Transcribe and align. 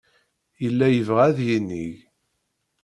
Yella 0.63 0.87
yebɣa 0.89 1.23
ad 1.29 1.39
yinig. 1.47 1.95